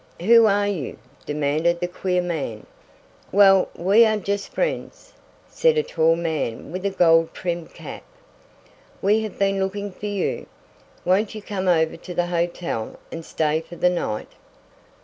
[0.21, 0.97] "Who are you?"
[1.27, 2.65] demanded the queer man.
[3.31, 5.13] "Well, we are just friends,"
[5.47, 8.01] said a tall man with a gold trimmed cap.
[8.99, 10.47] "We have been looking for you.
[11.05, 14.29] Won't you come over to the hotel and stay for the night?"